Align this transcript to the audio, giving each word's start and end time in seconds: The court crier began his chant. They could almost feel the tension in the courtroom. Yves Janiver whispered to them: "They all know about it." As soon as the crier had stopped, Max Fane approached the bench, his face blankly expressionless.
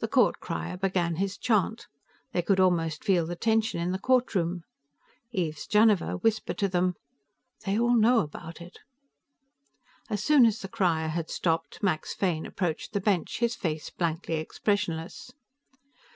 The 0.00 0.08
court 0.08 0.38
crier 0.38 0.76
began 0.76 1.14
his 1.16 1.38
chant. 1.38 1.86
They 2.32 2.42
could 2.42 2.60
almost 2.60 3.02
feel 3.02 3.24
the 3.24 3.36
tension 3.36 3.80
in 3.80 3.90
the 3.90 3.98
courtroom. 3.98 4.64
Yves 5.32 5.66
Janiver 5.66 6.18
whispered 6.22 6.58
to 6.58 6.68
them: 6.68 6.92
"They 7.64 7.78
all 7.78 7.96
know 7.96 8.20
about 8.20 8.60
it." 8.60 8.80
As 10.10 10.22
soon 10.22 10.44
as 10.44 10.58
the 10.58 10.68
crier 10.68 11.08
had 11.08 11.30
stopped, 11.30 11.82
Max 11.82 12.12
Fane 12.12 12.44
approached 12.44 12.92
the 12.92 13.00
bench, 13.00 13.38
his 13.38 13.56
face 13.56 13.88
blankly 13.88 14.34
expressionless. 14.34 15.32